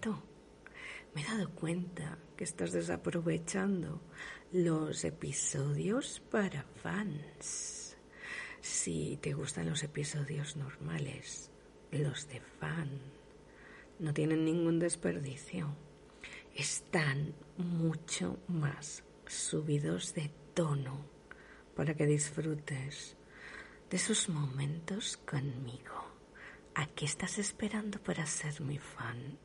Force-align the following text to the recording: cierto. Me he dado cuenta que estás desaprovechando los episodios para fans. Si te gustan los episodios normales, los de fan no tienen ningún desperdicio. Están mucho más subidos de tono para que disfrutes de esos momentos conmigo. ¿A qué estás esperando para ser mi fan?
cierto. 0.00 0.22
Me 1.14 1.22
he 1.22 1.24
dado 1.24 1.50
cuenta 1.50 2.18
que 2.36 2.44
estás 2.44 2.72
desaprovechando 2.72 4.00
los 4.52 5.04
episodios 5.04 6.20
para 6.30 6.64
fans. 6.82 7.96
Si 8.60 9.18
te 9.20 9.34
gustan 9.34 9.68
los 9.68 9.82
episodios 9.82 10.56
normales, 10.56 11.50
los 11.90 12.28
de 12.28 12.40
fan 12.40 12.88
no 13.98 14.14
tienen 14.14 14.44
ningún 14.44 14.78
desperdicio. 14.78 15.76
Están 16.54 17.34
mucho 17.56 18.38
más 18.48 19.04
subidos 19.26 20.14
de 20.14 20.30
tono 20.54 21.04
para 21.76 21.94
que 21.94 22.06
disfrutes 22.06 23.16
de 23.90 23.96
esos 23.96 24.28
momentos 24.28 25.18
conmigo. 25.18 26.01
¿A 27.02 27.04
qué 27.04 27.10
estás 27.10 27.38
esperando 27.38 27.98
para 27.98 28.24
ser 28.26 28.60
mi 28.60 28.78
fan? 28.78 29.36